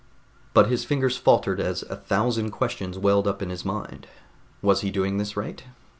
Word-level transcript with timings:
But 0.55 0.65
his 0.67 0.83
fingers 0.83 1.15
faltered 1.17 1.59
as 1.59 1.83
a 1.83 1.95
thousand 1.95 2.49
questions 2.49 2.97
welled 2.97 3.27
up 3.27 3.39
in 3.43 3.51
his 3.51 3.63
mind. 3.63 4.07
Was 4.63 4.81
he 4.81 4.89
doing 4.89 5.19
this 5.19 5.37
right? 5.37 5.61